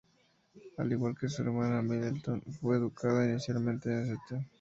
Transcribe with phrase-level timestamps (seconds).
[0.79, 4.49] Al igual que su hermana, Middleton fue educada inicialmente en St.